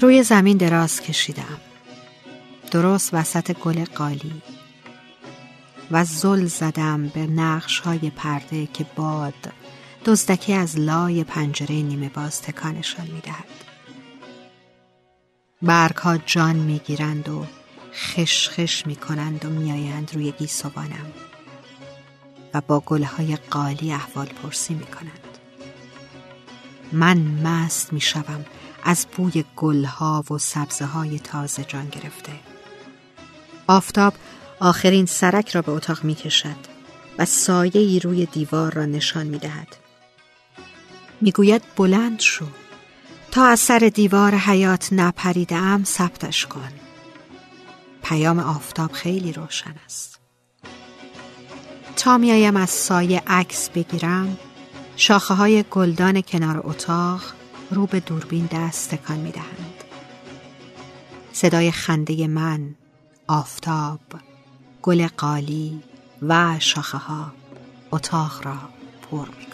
[0.00, 1.60] روی زمین دراز کشیدم
[2.70, 4.42] درست وسط گل قالی.
[5.90, 9.52] و زل زدم به نقش های پرده که باد
[10.04, 13.44] دزدکی از لای پنجره نیمه باز تکانشان می‌دهد.
[15.62, 17.46] برگ ها جان می‌گیرند و
[17.92, 21.12] خش خش می‌کنند و میآیند روی گیسوانم.
[22.54, 25.38] و با گلهای قالی احوال پرسی می‌کنند.
[26.92, 28.44] من مست می‌شوم.
[28.88, 32.32] از بوی گلها و سبزه های تازه جان گرفته.
[33.66, 34.14] آفتاب
[34.60, 36.56] آخرین سرک را به اتاق می کشد
[37.18, 39.76] و سایه ای روی دیوار را نشان می دهد.
[41.20, 42.46] می گوید بلند شو.
[43.30, 46.72] تا از سر دیوار حیات نپریده ام ثبتش کن.
[48.02, 50.20] پیام آفتاب خیلی روشن است.
[51.96, 54.38] تا میایم از سایه عکس بگیرم
[54.96, 57.22] شاخه های گلدان کنار اتاق
[57.70, 59.84] رو به دوربین دست تکان می دهند.
[61.32, 62.74] صدای خنده من،
[63.26, 64.00] آفتاب،
[64.82, 65.82] گل قالی
[66.22, 67.32] و شاخه ها
[67.92, 68.58] اتاق را
[69.10, 69.46] پر می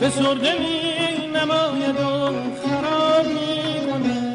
[0.00, 2.32] فسرده می نماید و
[2.62, 4.28] خراب می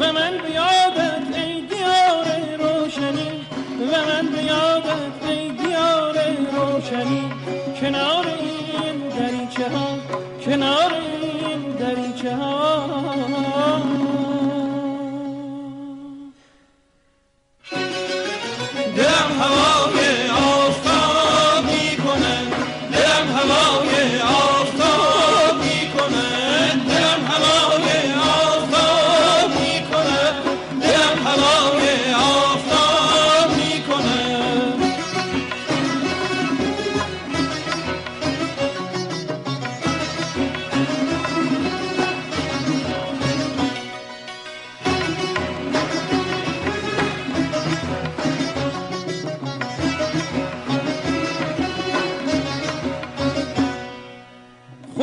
[0.00, 2.26] و من بیادت ای دیار
[2.58, 3.46] روشنی
[3.92, 6.16] و من بیادت ای دیار
[6.52, 7.32] روشنی.
[7.80, 8.19] کنار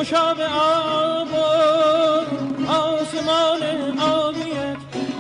[0.07, 1.28] خوشا به آب
[2.68, 3.63] آسمان
[4.00, 4.78] آبیت.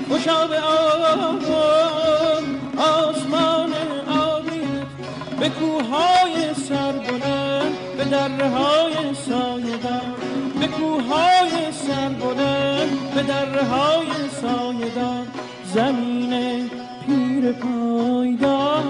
[0.09, 1.43] خوشا به آب
[2.77, 3.73] آسمان
[4.09, 4.87] آبیت.
[5.39, 10.15] به کوههای سربلند به دره های سایدان
[10.59, 14.07] به کوههای سربلند به دره های
[14.41, 15.27] سایدان
[15.73, 16.69] زمین
[17.05, 18.83] پیر پایدار.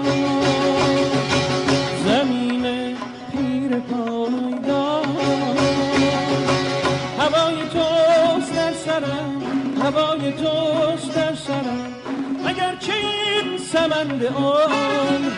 [14.18, 15.32] سمند آن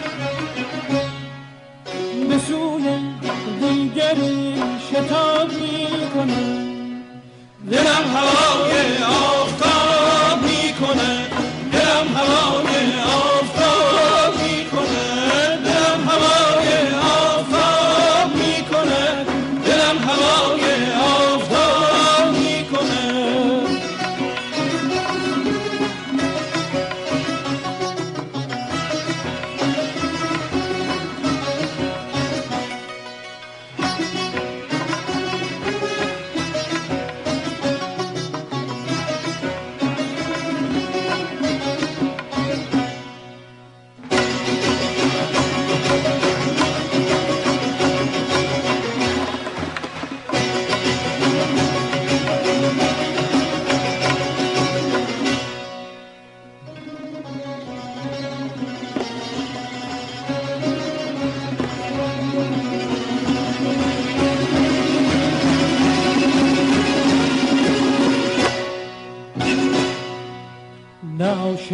[2.28, 2.98] به سوی
[3.60, 4.54] دیگری
[4.90, 7.02] شتاب می کنم
[7.70, 9.19] دلم هوای آفتاب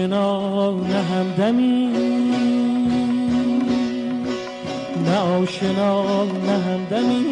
[0.07, 1.87] آشنا نه همدمی
[5.07, 7.25] نه آشنا نه همدمی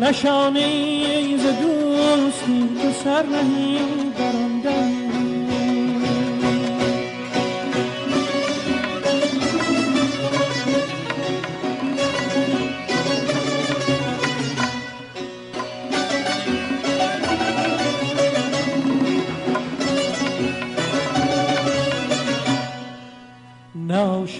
[0.00, 3.78] نشانه ز دوستی که سر نهی
[4.18, 4.49] در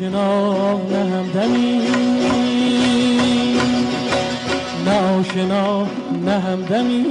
[0.00, 1.80] آشنا نه همدمی
[4.84, 5.86] نه آشنا
[6.24, 7.04] نه همدمی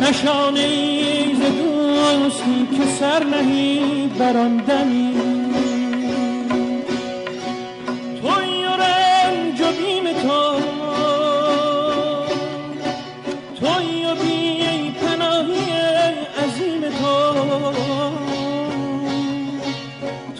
[0.00, 0.68] نشانه
[1.34, 4.06] ز دوستی که سر نهی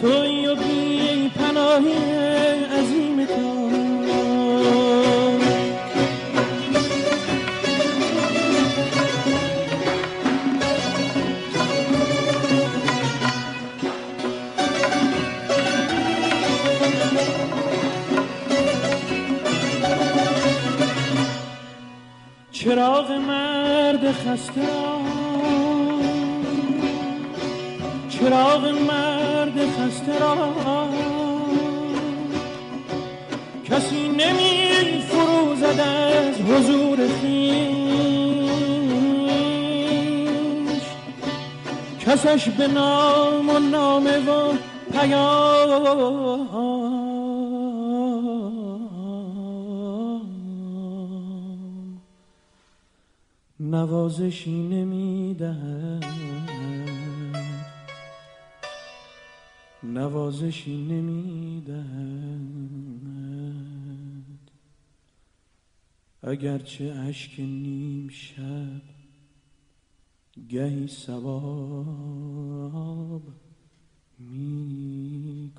[0.03, 1.83] توی و بی پناه
[2.79, 3.69] عظیم تو.
[22.51, 24.61] چراغ مرد خسته
[28.09, 29.12] چراغ مرد
[29.67, 30.53] خسته را.
[33.65, 37.63] کسی نمی فروزد از حضور خیش
[41.99, 44.53] کسش به نام و نامه و
[44.91, 46.33] پیام.
[53.59, 56.05] نوازشی نمی‌دهد
[59.83, 61.83] نوازشی نمی‌دهد.
[66.21, 68.81] اگرچه اشک نیم شب
[70.49, 72.43] گهی سواب
[74.19, 75.51] می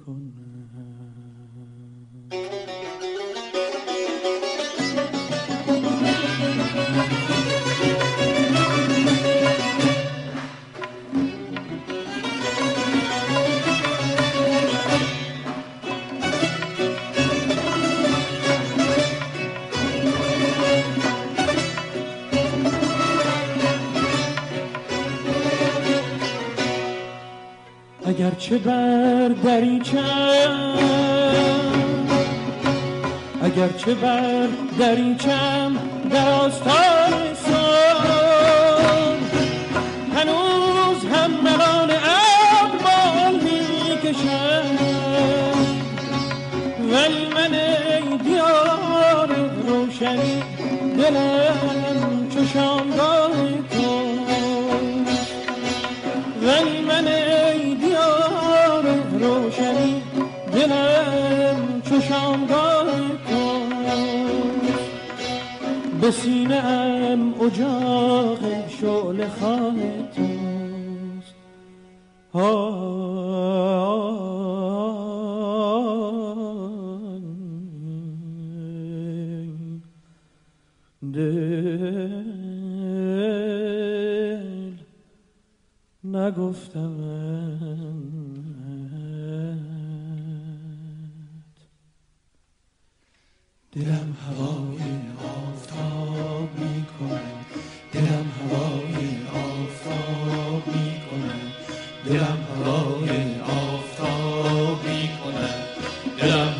[28.45, 30.75] اگرچه بر دریچم
[33.43, 34.49] اگرچه بر
[34.79, 35.77] دریچم
[36.11, 39.17] در آستان سان؟
[40.17, 44.79] هنوز هم ملال اقبال می کشم
[46.93, 49.29] ولی من ای دیار
[49.67, 50.43] روشنی
[50.99, 53.33] دلم چو شامگاه
[53.71, 54.05] تو.
[56.43, 57.24] ولی من
[66.05, 71.35] به ام اجاق شعل خانه توست
[81.13, 81.65] دل
[86.05, 86.95] نگفتم
[93.73, 94.64] دلم هوا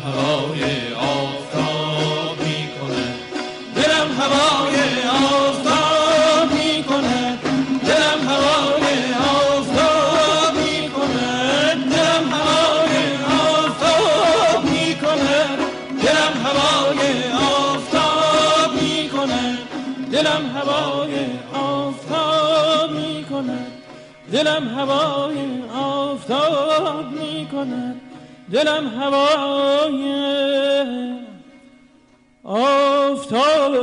[0.05, 2.67] هوای آفتاب می
[3.75, 4.75] دلم هوای
[5.09, 6.83] آفتاب می
[7.87, 10.89] دلم هوای آفتاب می
[11.89, 12.95] دلم هوای
[13.41, 14.93] آفتاب می
[16.01, 17.01] دلم هوای
[17.33, 19.09] آفتاب می
[20.11, 21.13] دلم هوای
[21.53, 23.25] آفتاب می
[24.31, 25.37] دلم هوای
[25.73, 27.47] آفتاب می
[28.51, 30.15] دلم هوای
[32.43, 33.73] آفتاب